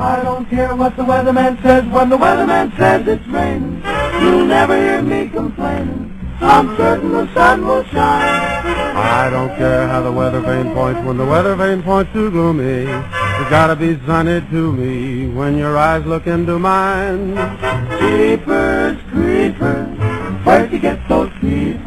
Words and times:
I 0.00 0.20
don't 0.22 0.48
care 0.48 0.74
what 0.74 0.96
the 0.96 1.02
weatherman 1.04 1.62
says 1.62 1.84
when 1.86 2.08
the 2.08 2.16
weatherman 2.16 2.76
says 2.76 3.06
it's 3.06 3.26
raining. 3.28 3.82
You'll 4.22 4.46
never 4.46 4.76
hear 4.76 5.02
me 5.02 5.28
complaining. 5.28 6.18
I'm 6.40 6.76
certain 6.76 7.12
the 7.12 7.32
sun 7.34 7.66
will 7.66 7.84
shine. 7.84 8.48
I 8.96 9.30
don't 9.30 9.56
care 9.56 9.86
how 9.88 10.02
the 10.02 10.10
weather 10.12 10.40
vane 10.40 10.72
points 10.74 11.00
when 11.04 11.16
the 11.16 11.24
weather 11.26 11.54
vane 11.56 11.82
points 11.82 12.12
to 12.12 12.30
gloomy. 12.30 12.86
It's 12.86 13.50
gotta 13.50 13.76
be 13.76 13.98
sunny 14.06 14.40
to 14.50 14.72
me 14.72 15.28
when 15.28 15.56
your 15.56 15.76
eyes 15.76 16.04
look 16.04 16.26
into 16.26 16.58
mine. 16.58 17.36
Jeepers 18.00 18.98
creepers, 19.10 19.98
where'd 20.44 20.72
you 20.72 20.78
get 20.78 21.08
those 21.08 21.30
creepers? 21.40 21.77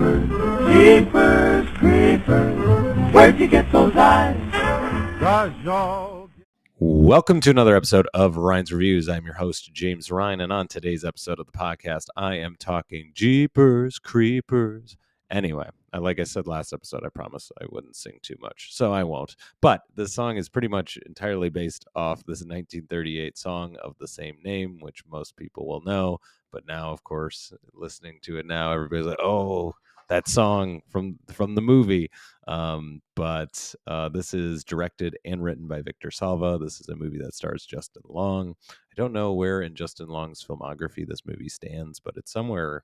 Welcome 7.11 7.41
to 7.41 7.49
another 7.49 7.75
episode 7.75 8.07
of 8.13 8.37
Ryan's 8.37 8.71
Reviews. 8.71 9.09
I'm 9.09 9.25
your 9.25 9.33
host, 9.33 9.73
James 9.73 10.09
Ryan, 10.09 10.39
and 10.39 10.53
on 10.53 10.69
today's 10.69 11.03
episode 11.03 11.41
of 11.41 11.45
the 11.45 11.51
podcast, 11.51 12.05
I 12.15 12.35
am 12.35 12.55
talking 12.57 13.11
Jeepers 13.13 13.99
Creepers. 13.99 14.95
Anyway, 15.29 15.67
like 15.93 16.21
I 16.21 16.23
said 16.23 16.47
last 16.47 16.71
episode, 16.71 17.03
I 17.05 17.09
promised 17.09 17.51
I 17.59 17.65
wouldn't 17.69 17.97
sing 17.97 18.19
too 18.21 18.37
much, 18.39 18.69
so 18.71 18.93
I 18.93 19.03
won't. 19.03 19.35
But 19.61 19.81
the 19.93 20.07
song 20.07 20.37
is 20.37 20.47
pretty 20.47 20.69
much 20.69 20.97
entirely 21.05 21.49
based 21.49 21.83
off 21.97 22.19
this 22.19 22.45
1938 22.45 23.37
song 23.37 23.75
of 23.83 23.97
the 23.97 24.07
same 24.07 24.37
name, 24.41 24.77
which 24.79 25.03
most 25.11 25.35
people 25.35 25.67
will 25.67 25.81
know. 25.81 26.19
But 26.49 26.65
now, 26.65 26.91
of 26.91 27.03
course, 27.03 27.51
listening 27.73 28.19
to 28.21 28.37
it 28.37 28.45
now, 28.45 28.71
everybody's 28.71 29.07
like, 29.07 29.19
"Oh, 29.19 29.75
that 30.11 30.27
song 30.27 30.81
from 30.89 31.17
from 31.31 31.55
the 31.55 31.61
movie." 31.61 32.11
Um, 32.47 33.01
but 33.15 33.73
uh, 33.87 34.09
this 34.09 34.33
is 34.33 34.63
directed 34.63 35.17
and 35.25 35.43
written 35.43 35.67
by 35.67 35.81
Victor 35.81 36.11
Salva. 36.11 36.57
This 36.61 36.81
is 36.81 36.89
a 36.89 36.95
movie 36.95 37.19
that 37.19 37.33
stars 37.33 37.65
Justin 37.65 38.03
Long. 38.07 38.55
I 38.69 38.95
don't 38.95 39.13
know 39.13 39.33
where 39.33 39.61
in 39.61 39.73
Justin 39.73 40.07
Long's 40.07 40.43
filmography 40.43 41.07
this 41.07 41.25
movie 41.25 41.49
stands, 41.49 41.99
but 41.99 42.15
it's 42.17 42.31
somewhere 42.31 42.83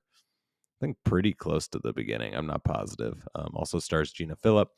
I 0.80 0.86
think 0.86 0.98
pretty 1.04 1.34
close 1.34 1.68
to 1.70 1.80
the 1.80 1.92
beginning. 1.92 2.36
I'm 2.36 2.48
not 2.48 2.64
positive. 2.64 3.28
Um, 3.36 3.50
also 3.56 3.80
stars 3.80 4.12
Gina 4.12 4.36
Phillip. 4.36 4.70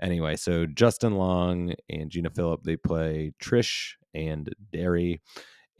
Anyway, 0.00 0.36
so 0.36 0.66
Justin 0.66 1.14
Long 1.14 1.74
and 1.88 2.10
Gina 2.10 2.30
Phillip 2.30 2.62
they 2.62 2.76
play 2.76 3.32
Trish 3.42 3.94
and 4.14 4.54
Darry, 4.72 5.20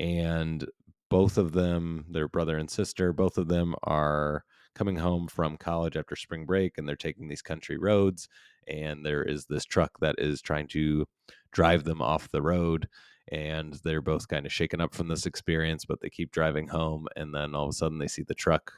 and 0.01 0.67
both 1.09 1.39
of 1.39 1.53
them, 1.53 2.07
their 2.11 2.27
brother 2.27 2.57
and 2.59 2.71
sister, 2.71 3.13
both 3.13 3.39
of 3.39 3.49
them 3.49 3.75
are 3.85 4.45
coming 4.77 4.97
home 4.97 5.27
from 5.27 5.57
college 5.57 5.97
after 5.97 6.15
spring 6.15 6.47
break, 6.47 6.79
and 6.79 6.87
they're 6.89 6.95
taking 6.95 7.27
these 7.27 7.43
country 7.43 7.79
roads. 7.79 8.29
And 8.69 9.05
there 9.05 9.23
is 9.23 9.47
this 9.47 9.65
truck 9.65 9.99
that 10.01 10.17
is 10.19 10.41
trying 10.41 10.69
to 10.69 11.07
drive 11.51 11.85
them 11.85 12.03
off 12.03 12.29
the 12.29 12.43
road 12.43 12.89
and 13.33 13.75
they're 13.83 14.03
both 14.03 14.29
kind 14.29 14.47
of 14.47 14.53
shaken 14.53 14.81
up 14.81 14.95
from 14.95 15.09
this 15.09 15.27
experience, 15.27 15.85
but 15.85 16.01
they 16.01 16.11
keep 16.11 16.31
driving 16.31 16.69
home. 16.69 17.09
And 17.17 17.35
then 17.35 17.55
all 17.55 17.65
of 17.65 17.71
a 17.71 17.73
sudden, 17.73 17.99
they 17.99 18.09
see 18.09 18.23
the 18.23 18.35
truck 18.35 18.73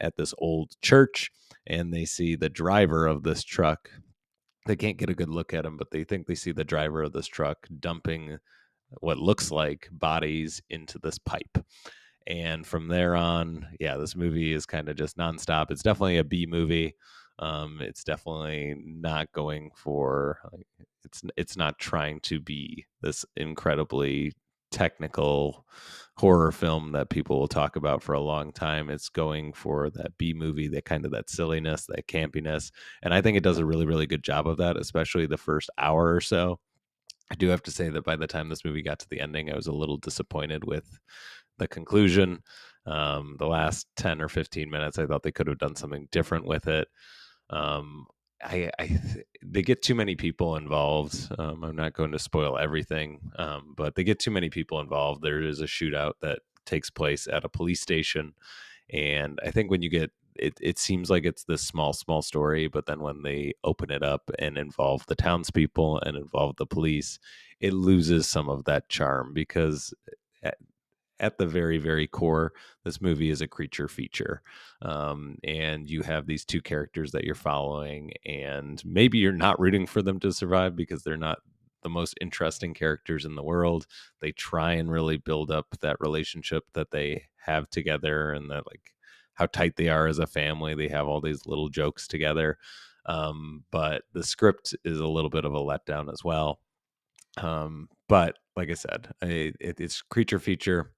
at 0.00 0.16
this 0.16 0.32
old 0.38 0.80
church 0.82 1.30
and 1.66 1.92
they 1.92 2.04
see 2.04 2.36
the 2.36 2.48
driver 2.48 3.06
of 3.06 3.22
this 3.22 3.42
truck. 3.42 3.90
They 4.66 4.76
can't 4.76 4.98
get 4.98 5.10
a 5.10 5.14
good 5.14 5.28
look 5.28 5.52
at 5.52 5.64
him, 5.64 5.76
but 5.76 5.90
they 5.90 6.04
think 6.04 6.26
they 6.26 6.36
see 6.36 6.52
the 6.52 6.64
driver 6.64 7.02
of 7.02 7.12
this 7.12 7.26
truck 7.26 7.66
dumping 7.80 8.38
what 9.00 9.18
looks 9.18 9.50
like 9.50 9.88
bodies 9.90 10.62
into 10.70 10.98
this 10.98 11.18
pipe. 11.18 11.58
And 12.26 12.66
from 12.66 12.88
there 12.88 13.14
on, 13.16 13.66
yeah, 13.80 13.96
this 13.96 14.16
movie 14.16 14.52
is 14.52 14.66
kind 14.66 14.88
of 14.88 14.96
just 14.96 15.16
nonstop. 15.16 15.70
It's 15.70 15.82
definitely 15.82 16.18
a 16.18 16.24
B 16.24 16.46
movie. 16.46 16.94
Um, 17.38 17.78
it's 17.80 18.04
definitely 18.04 18.76
not 18.84 19.32
going 19.32 19.70
for 19.74 20.38
it's 21.04 21.22
it's 21.36 21.56
not 21.56 21.78
trying 21.78 22.20
to 22.20 22.40
be 22.40 22.86
this 23.00 23.24
incredibly 23.36 24.32
technical 24.70 25.66
horror 26.16 26.52
film 26.52 26.92
that 26.92 27.10
people 27.10 27.38
will 27.38 27.48
talk 27.48 27.76
about 27.76 28.02
for 28.02 28.14
a 28.14 28.20
long 28.20 28.52
time. 28.52 28.90
It's 28.90 29.08
going 29.08 29.52
for 29.52 29.90
that 29.90 30.16
B 30.18 30.32
movie, 30.34 30.68
that 30.68 30.84
kind 30.84 31.04
of 31.04 31.12
that 31.12 31.30
silliness, 31.30 31.86
that 31.86 32.06
campiness. 32.06 32.70
And 33.02 33.14
I 33.14 33.20
think 33.20 33.36
it 33.36 33.42
does 33.42 33.58
a 33.58 33.66
really, 33.66 33.86
really 33.86 34.06
good 34.06 34.22
job 34.22 34.46
of 34.46 34.56
that, 34.58 34.76
especially 34.76 35.26
the 35.26 35.36
first 35.36 35.70
hour 35.78 36.14
or 36.14 36.20
so. 36.20 36.58
I 37.30 37.34
do 37.34 37.48
have 37.48 37.62
to 37.62 37.70
say 37.70 37.88
that 37.88 38.04
by 38.04 38.16
the 38.16 38.26
time 38.26 38.48
this 38.48 38.64
movie 38.64 38.82
got 38.82 38.98
to 39.00 39.08
the 39.08 39.20
ending, 39.20 39.50
I 39.50 39.56
was 39.56 39.66
a 39.66 39.72
little 39.72 39.96
disappointed 39.96 40.64
with 40.64 40.98
the 41.62 41.68
conclusion. 41.68 42.42
Um, 42.84 43.36
the 43.38 43.46
last 43.46 43.86
10 43.96 44.20
or 44.20 44.28
15 44.28 44.68
minutes, 44.68 44.98
I 44.98 45.06
thought 45.06 45.22
they 45.22 45.32
could 45.32 45.46
have 45.46 45.58
done 45.58 45.76
something 45.76 46.08
different 46.10 46.44
with 46.44 46.66
it. 46.66 46.88
Um, 47.48 48.06
I, 48.42 48.70
I 48.78 48.86
th- 48.88 49.24
they 49.40 49.62
get 49.62 49.82
too 49.82 49.94
many 49.94 50.16
people 50.16 50.56
involved. 50.56 51.28
Um, 51.38 51.62
I'm 51.62 51.76
not 51.76 51.92
going 51.92 52.10
to 52.12 52.18
spoil 52.18 52.58
everything, 52.58 53.20
um, 53.38 53.74
but 53.76 53.94
they 53.94 54.02
get 54.02 54.18
too 54.18 54.32
many 54.32 54.50
people 54.50 54.80
involved. 54.80 55.22
There 55.22 55.42
is 55.42 55.60
a 55.60 55.66
shootout 55.66 56.14
that 56.22 56.40
takes 56.66 56.90
place 56.90 57.28
at 57.28 57.44
a 57.44 57.48
police 57.48 57.80
station, 57.80 58.34
and 58.90 59.38
I 59.46 59.52
think 59.52 59.70
when 59.70 59.82
you 59.82 59.90
get 59.90 60.10
it, 60.34 60.54
it 60.60 60.78
seems 60.78 61.10
like 61.10 61.24
it's 61.24 61.44
this 61.44 61.62
small, 61.62 61.92
small 61.92 62.22
story, 62.22 62.66
but 62.66 62.86
then 62.86 63.00
when 63.00 63.22
they 63.22 63.52
open 63.64 63.90
it 63.90 64.02
up 64.02 64.30
and 64.38 64.56
involve 64.56 65.04
the 65.06 65.14
townspeople 65.14 66.00
and 66.00 66.16
involve 66.16 66.56
the 66.56 66.66
police, 66.66 67.18
it 67.60 67.74
loses 67.74 68.26
some 68.26 68.48
of 68.48 68.64
that 68.64 68.88
charm 68.88 69.32
because 69.34 69.92
at 71.22 71.38
the 71.38 71.46
very 71.46 71.78
very 71.78 72.06
core 72.06 72.52
this 72.84 73.00
movie 73.00 73.30
is 73.30 73.40
a 73.40 73.48
creature 73.48 73.88
feature 73.88 74.42
um, 74.82 75.36
and 75.44 75.88
you 75.88 76.02
have 76.02 76.26
these 76.26 76.44
two 76.44 76.60
characters 76.60 77.12
that 77.12 77.24
you're 77.24 77.34
following 77.34 78.12
and 78.26 78.82
maybe 78.84 79.18
you're 79.18 79.32
not 79.32 79.58
rooting 79.60 79.86
for 79.86 80.02
them 80.02 80.20
to 80.20 80.32
survive 80.32 80.76
because 80.76 81.02
they're 81.02 81.16
not 81.16 81.38
the 81.82 81.88
most 81.88 82.14
interesting 82.20 82.74
characters 82.74 83.24
in 83.24 83.34
the 83.34 83.42
world. 83.42 83.86
They 84.20 84.32
try 84.32 84.74
and 84.74 84.90
really 84.90 85.16
build 85.16 85.50
up 85.50 85.66
that 85.80 85.96
relationship 86.00 86.64
that 86.74 86.90
they 86.92 87.24
have 87.38 87.68
together 87.70 88.32
and 88.32 88.50
that 88.50 88.66
like 88.70 88.94
how 89.34 89.46
tight 89.46 89.76
they 89.76 89.88
are 89.88 90.06
as 90.06 90.18
a 90.18 90.26
family. 90.26 90.74
They 90.74 90.88
have 90.88 91.08
all 91.08 91.20
these 91.20 91.46
little 91.46 91.68
jokes 91.68 92.06
together 92.06 92.58
um, 93.06 93.64
but 93.70 94.02
the 94.12 94.22
script 94.22 94.74
is 94.84 95.00
a 95.00 95.06
little 95.06 95.30
bit 95.30 95.44
of 95.44 95.54
a 95.54 95.58
letdown 95.58 96.12
as 96.12 96.22
well 96.22 96.60
um, 97.38 97.88
but 98.08 98.38
like 98.56 98.70
I 98.70 98.74
said, 98.74 99.08
I, 99.22 99.26
it, 99.60 99.80
it's 99.80 100.02
creature 100.02 100.38
feature. 100.38 100.92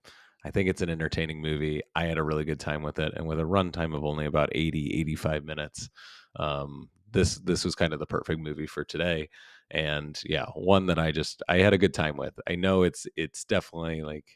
I 0.45 0.51
think 0.51 0.69
it's 0.69 0.83
an 0.83 0.91
entertaining 0.91 1.41
movie. 1.41 1.83
I 1.95 2.05
had 2.05 2.19
a 2.19 2.23
really 2.23 2.45
good 2.45 2.61
time 2.61 2.83
with 2.83 2.99
it, 2.99 3.15
and 3.17 3.27
with 3.27 3.41
a 3.41 3.45
runtime 3.45 3.95
of 3.97 4.05
only 4.05 4.27
about 4.27 4.51
80, 4.53 5.01
85 5.01 5.45
minutes, 5.45 5.89
um, 6.37 6.89
this 7.13 7.37
this 7.39 7.65
was 7.65 7.75
kind 7.75 7.93
of 7.93 8.01
the 8.01 8.07
perfect 8.07 8.41
movie 8.41 8.67
for 8.67 8.85
today. 8.85 9.29
And 9.71 10.21
yeah, 10.25 10.47
one 10.55 10.87
that 10.87 10.99
I 10.99 11.13
just 11.13 11.43
I 11.49 11.59
had 11.59 11.73
a 11.73 11.79
good 11.79 11.95
time 11.95 12.17
with. 12.17 12.39
I 12.49 12.57
know 12.57 12.83
it's 12.83 13.07
it's 13.17 13.45
definitely 13.45 14.03
like 14.03 14.27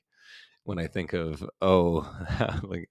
when 0.65 0.79
I 0.79 0.87
think 0.87 1.13
of 1.13 1.45
oh 1.61 2.11
like 2.63 2.89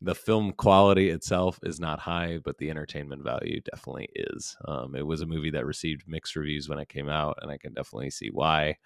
the 0.00 0.14
film 0.14 0.52
quality 0.52 1.10
itself 1.10 1.58
is 1.62 1.80
not 1.80 1.98
high, 1.98 2.38
but 2.44 2.58
the 2.58 2.70
entertainment 2.70 3.22
value 3.24 3.60
definitely 3.60 4.08
is. 4.14 4.56
Um, 4.66 4.94
it 4.94 5.06
was 5.06 5.20
a 5.22 5.26
movie 5.26 5.50
that 5.50 5.66
received 5.66 6.06
mixed 6.06 6.36
reviews 6.36 6.68
when 6.68 6.78
it 6.78 6.88
came 6.88 7.08
out, 7.08 7.38
and 7.42 7.50
I 7.50 7.58
can 7.58 7.74
definitely 7.74 8.10
see 8.10 8.28
why. 8.28 8.76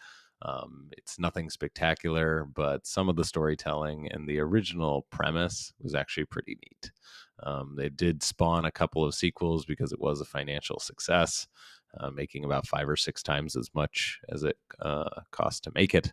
Um, 0.43 0.89
it's 0.97 1.19
nothing 1.21 1.51
spectacular, 1.51 2.45
but 2.53 2.87
some 2.87 3.09
of 3.09 3.15
the 3.17 3.25
storytelling 3.25 4.11
and 4.11 4.27
the 4.27 4.41
original 4.41 5.07
premise 5.11 5.73
was 5.81 5.95
actually 5.95 6.25
pretty 6.25 6.57
neat. 6.63 6.91
Um, 7.45 7.75
they 7.77 7.89
did 7.89 8.23
spawn 8.23 8.65
a 8.65 8.73
couple 8.73 9.05
of 9.05 9.15
sequels 9.15 9.65
because 9.65 9.93
it 9.93 10.01
was 10.01 10.21
a 10.21 10.25
financial 10.25 10.81
success, 10.81 11.47
uh, 11.99 12.11
making 12.11 12.45
about 12.45 12.67
five 12.67 12.89
or 12.89 12.97
six 12.97 13.23
times 13.23 13.57
as 13.57 13.71
much 13.75 14.21
as 14.31 14.43
it 14.45 14.57
uh, 14.81 15.09
cost 15.31 15.65
to 15.65 15.73
make 15.75 15.95
it. 15.95 16.13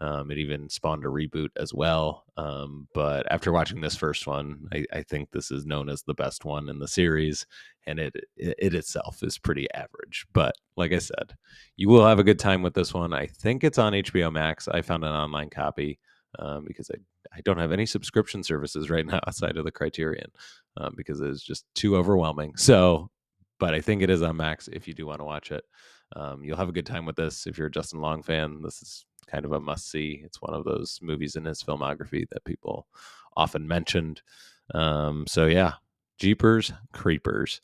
Um, 0.00 0.30
it 0.30 0.38
even 0.38 0.68
spawned 0.68 1.04
a 1.04 1.08
reboot 1.08 1.48
as 1.56 1.74
well. 1.74 2.24
Um, 2.36 2.86
but 2.94 3.30
after 3.32 3.50
watching 3.50 3.80
this 3.80 3.96
first 3.96 4.28
one, 4.28 4.68
I, 4.72 4.84
I, 4.92 5.02
think 5.02 5.32
this 5.32 5.50
is 5.50 5.66
known 5.66 5.88
as 5.88 6.02
the 6.02 6.14
best 6.14 6.44
one 6.44 6.68
in 6.68 6.78
the 6.78 6.86
series, 6.86 7.44
and 7.84 7.98
it, 7.98 8.14
it, 8.36 8.54
it 8.58 8.74
itself 8.74 9.24
is 9.24 9.38
pretty 9.38 9.66
average. 9.74 10.24
But 10.32 10.54
like 10.76 10.92
I 10.92 10.98
said, 10.98 11.34
you 11.76 11.88
will 11.88 12.06
have 12.06 12.20
a 12.20 12.24
good 12.24 12.38
time 12.38 12.62
with 12.62 12.74
this 12.74 12.94
one. 12.94 13.12
I 13.12 13.26
think 13.26 13.64
it's 13.64 13.78
on 13.78 13.92
HBO 13.92 14.32
Max. 14.32 14.68
I 14.68 14.82
found 14.82 15.02
an 15.02 15.10
online 15.10 15.50
copy 15.50 15.98
um, 16.38 16.64
because 16.64 16.92
I 16.94 16.98
I 17.36 17.40
don't 17.42 17.58
have 17.58 17.72
any 17.72 17.86
subscription 17.86 18.42
services 18.42 18.90
right 18.90 19.06
now 19.06 19.20
outside 19.26 19.56
of 19.56 19.64
the 19.64 19.70
Criterion 19.70 20.30
um, 20.76 20.94
because 20.96 21.20
it's 21.20 21.42
just 21.42 21.64
too 21.74 21.96
overwhelming. 21.96 22.56
So, 22.56 23.10
but 23.58 23.74
I 23.74 23.80
think 23.80 24.02
it 24.02 24.10
is 24.10 24.22
on 24.22 24.36
Max 24.36 24.68
if 24.68 24.86
you 24.88 24.94
do 24.94 25.06
want 25.06 25.20
to 25.20 25.24
watch 25.24 25.52
it. 25.52 25.64
Um, 26.16 26.42
you'll 26.42 26.56
have 26.56 26.68
a 26.68 26.72
good 26.72 26.86
time 26.86 27.04
with 27.04 27.16
this 27.16 27.46
if 27.46 27.58
you're 27.58 27.66
a 27.66 27.70
Justin 27.70 28.00
Long 28.00 28.22
fan. 28.22 28.62
This 28.62 28.80
is 28.82 29.06
kind 29.26 29.44
of 29.44 29.52
a 29.52 29.60
must 29.60 29.90
see. 29.90 30.22
It's 30.24 30.40
one 30.40 30.54
of 30.54 30.64
those 30.64 30.98
movies 31.02 31.36
in 31.36 31.44
his 31.44 31.62
filmography 31.62 32.28
that 32.30 32.44
people 32.44 32.86
often 33.36 33.68
mentioned. 33.68 34.22
Um, 34.74 35.26
so 35.26 35.46
yeah, 35.46 35.74
Jeepers 36.18 36.72
Creepers. 36.92 37.60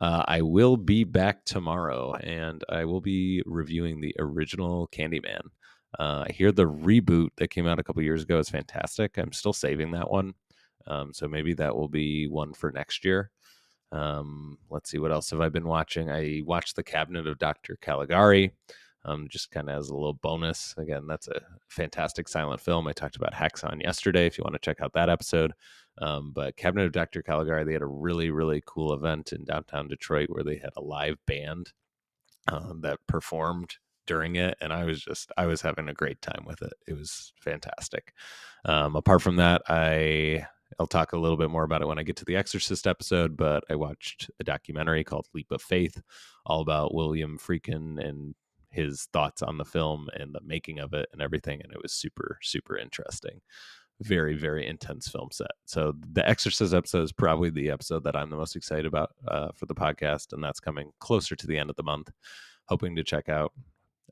Uh, 0.00 0.24
I 0.28 0.42
will 0.42 0.76
be 0.76 1.02
back 1.04 1.44
tomorrow, 1.44 2.14
and 2.14 2.62
I 2.68 2.84
will 2.84 3.00
be 3.00 3.42
reviewing 3.46 4.00
the 4.00 4.14
original 4.18 4.88
Candyman. 4.88 5.40
Uh, 5.98 6.24
I 6.28 6.32
hear 6.32 6.52
the 6.52 6.68
reboot 6.68 7.30
that 7.36 7.50
came 7.50 7.66
out 7.66 7.78
a 7.78 7.82
couple 7.82 8.02
years 8.02 8.22
ago 8.22 8.38
is 8.38 8.48
fantastic. 8.48 9.16
I'm 9.16 9.32
still 9.32 9.52
saving 9.52 9.90
that 9.92 10.10
one, 10.10 10.34
um, 10.86 11.12
so 11.12 11.26
maybe 11.26 11.52
that 11.54 11.74
will 11.74 11.88
be 11.88 12.28
one 12.28 12.52
for 12.52 12.70
next 12.70 13.04
year. 13.04 13.30
Um, 13.92 14.58
let's 14.70 14.90
see 14.90 14.98
what 14.98 15.12
else 15.12 15.30
have 15.30 15.40
I 15.40 15.48
been 15.48 15.66
watching. 15.66 16.10
I 16.10 16.42
watched 16.44 16.76
The 16.76 16.82
Cabinet 16.82 17.26
of 17.26 17.38
Dr. 17.38 17.78
Caligari. 17.80 18.52
Um, 19.04 19.28
just 19.30 19.50
kind 19.50 19.70
of 19.70 19.78
as 19.78 19.88
a 19.88 19.94
little 19.94 20.14
bonus. 20.14 20.74
Again, 20.76 21.06
that's 21.06 21.28
a 21.28 21.40
fantastic 21.68 22.28
silent 22.28 22.60
film. 22.60 22.86
I 22.86 22.92
talked 22.92 23.16
about 23.16 23.32
Häxan 23.32 23.82
yesterday. 23.82 24.26
If 24.26 24.36
you 24.36 24.42
want 24.44 24.54
to 24.54 24.58
check 24.58 24.80
out 24.82 24.92
that 24.94 25.08
episode, 25.08 25.52
um, 25.98 26.32
but 26.34 26.56
Cabinet 26.56 26.86
of 26.86 26.92
Dr. 26.92 27.22
Caligari, 27.22 27.64
they 27.64 27.72
had 27.72 27.82
a 27.82 27.86
really 27.86 28.30
really 28.30 28.62
cool 28.66 28.92
event 28.92 29.32
in 29.32 29.44
downtown 29.44 29.88
Detroit 29.88 30.28
where 30.30 30.44
they 30.44 30.56
had 30.56 30.72
a 30.76 30.82
live 30.82 31.16
band 31.26 31.72
um, 32.48 32.80
that 32.82 32.98
performed 33.06 33.76
during 34.08 34.36
it 34.36 34.56
and 34.60 34.72
i 34.72 34.84
was 34.84 35.00
just 35.00 35.30
i 35.36 35.46
was 35.46 35.60
having 35.60 35.88
a 35.88 35.94
great 35.94 36.20
time 36.22 36.42
with 36.46 36.62
it 36.62 36.72
it 36.88 36.94
was 36.94 37.32
fantastic 37.36 38.14
um, 38.64 38.96
apart 38.96 39.22
from 39.22 39.36
that 39.36 39.62
i 39.68 40.44
i'll 40.78 40.86
talk 40.86 41.12
a 41.12 41.18
little 41.18 41.36
bit 41.36 41.50
more 41.50 41.64
about 41.64 41.82
it 41.82 41.88
when 41.88 41.98
i 41.98 42.02
get 42.02 42.16
to 42.16 42.24
the 42.24 42.36
exorcist 42.36 42.86
episode 42.86 43.36
but 43.36 43.64
i 43.70 43.74
watched 43.74 44.30
a 44.40 44.44
documentary 44.44 45.04
called 45.04 45.26
leap 45.34 45.50
of 45.50 45.62
faith 45.62 46.00
all 46.46 46.60
about 46.60 46.94
william 46.94 47.38
friedkin 47.38 48.02
and 48.02 48.34
his 48.70 49.08
thoughts 49.12 49.42
on 49.42 49.58
the 49.58 49.64
film 49.64 50.08
and 50.14 50.34
the 50.34 50.40
making 50.44 50.78
of 50.78 50.92
it 50.92 51.08
and 51.12 51.22
everything 51.22 51.60
and 51.62 51.72
it 51.72 51.82
was 51.82 51.92
super 51.92 52.38
super 52.42 52.76
interesting. 52.76 53.40
Very 54.00 54.36
very 54.36 54.66
intense 54.66 55.08
film 55.08 55.28
set. 55.32 55.50
So 55.64 55.94
the 56.12 56.26
exorcist 56.28 56.74
episode 56.74 57.02
is 57.02 57.12
probably 57.12 57.50
the 57.50 57.70
episode 57.70 58.04
that 58.04 58.16
i'm 58.16 58.30
the 58.30 58.36
most 58.36 58.56
excited 58.56 58.86
about 58.86 59.10
uh, 59.26 59.48
for 59.54 59.66
the 59.66 59.74
podcast 59.74 60.32
and 60.32 60.42
that's 60.42 60.60
coming 60.60 60.90
closer 61.00 61.34
to 61.36 61.46
the 61.46 61.58
end 61.58 61.70
of 61.70 61.76
the 61.76 61.82
month. 61.82 62.10
Hoping 62.68 62.94
to 62.96 63.04
check 63.04 63.28
out 63.28 63.52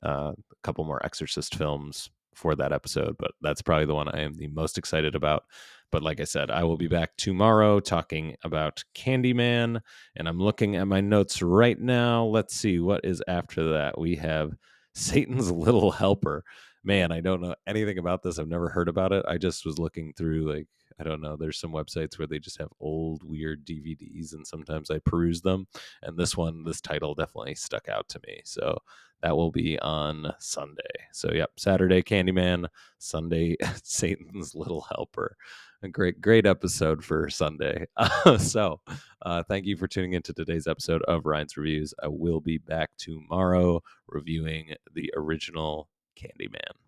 uh, 0.03 0.33
a 0.33 0.55
couple 0.63 0.83
more 0.83 1.03
exorcist 1.05 1.55
films 1.55 2.09
for 2.37 2.55
that 2.55 2.71
episode 2.71 3.15
but 3.17 3.31
that's 3.41 3.61
probably 3.61 3.85
the 3.85 3.95
one 3.95 4.07
i 4.09 4.21
am 4.21 4.33
the 4.35 4.47
most 4.47 4.77
excited 4.77 5.15
about 5.15 5.43
but 5.91 6.03
like 6.03 6.19
i 6.19 6.23
said 6.23 6.51
i 6.51 6.63
will 6.63 6.77
be 6.77 6.87
back 6.87 7.11
tomorrow 7.17 7.79
talking 7.79 8.35
about 8.43 8.83
candyman 8.95 9.81
and 10.15 10.27
i'm 10.27 10.39
looking 10.39 10.75
at 10.75 10.87
my 10.87 11.01
notes 11.01 11.41
right 11.41 11.79
now 11.79 12.23
let's 12.23 12.55
see 12.55 12.79
what 12.79 13.01
is 13.03 13.21
after 13.27 13.71
that 13.71 13.99
we 13.99 14.15
have 14.15 14.51
satan's 14.93 15.51
little 15.51 15.91
helper 15.91 16.43
man, 16.87 17.11
I 17.11 17.19
don't 17.19 17.41
know 17.41 17.53
anything 17.67 17.97
about 17.97 18.23
this. 18.23 18.39
I've 18.39 18.47
never 18.47 18.69
heard 18.69 18.87
about 18.87 19.11
it. 19.11 19.25
I 19.27 19.37
just 19.37 19.65
was 19.65 19.77
looking 19.77 20.13
through 20.13 20.49
like 20.51 20.67
I 20.99 21.03
don't 21.03 21.21
know. 21.21 21.35
There's 21.35 21.59
some 21.59 21.71
websites 21.71 22.17
where 22.17 22.27
they 22.27 22.39
just 22.39 22.57
have 22.59 22.69
old 22.79 23.23
weird 23.23 23.65
DVDs, 23.65 24.33
and 24.33 24.45
sometimes 24.45 24.89
I 24.89 24.99
peruse 24.99 25.41
them. 25.41 25.67
And 26.01 26.17
this 26.17 26.35
one, 26.35 26.63
this 26.63 26.81
title 26.81 27.13
definitely 27.13 27.55
stuck 27.55 27.87
out 27.87 28.07
to 28.09 28.19
me. 28.27 28.41
So 28.45 28.77
that 29.21 29.35
will 29.35 29.51
be 29.51 29.79
on 29.79 30.31
Sunday. 30.39 30.83
So 31.11 31.31
yep, 31.31 31.51
Saturday 31.57 32.01
Candyman, 32.01 32.67
Sunday 32.99 33.57
Satan's 33.83 34.55
Little 34.55 34.81
Helper. 34.81 35.35
A 35.83 35.87
great, 35.87 36.19
great 36.21 36.47
episode 36.47 37.03
for 37.03 37.29
Sunday. 37.29 37.85
so, 38.39 38.81
uh, 39.21 39.43
thank 39.47 39.67
you 39.67 39.77
for 39.77 39.87
tuning 39.87 40.13
into 40.13 40.33
today's 40.33 40.65
episode 40.65 41.03
of 41.03 41.27
Ryan's 41.27 41.55
Reviews. 41.55 41.93
I 42.01 42.07
will 42.07 42.39
be 42.39 42.57
back 42.57 42.89
tomorrow 42.97 43.83
reviewing 44.07 44.73
the 44.95 45.13
original 45.15 45.87
Candyman. 46.19 46.86